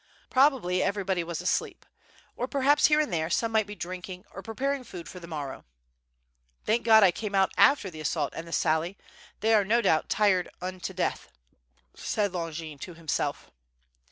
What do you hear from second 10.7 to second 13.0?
death," said Longin to